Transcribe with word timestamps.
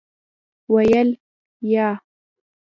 ویل: 0.73 1.09
یا. 1.73 1.89